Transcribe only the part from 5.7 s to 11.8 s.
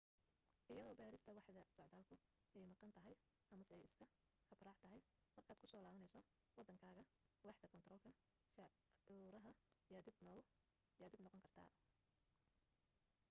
soo laabanayso waddankaaga waaxda kaantaroolka cashuuraha yaa dhib noqon karta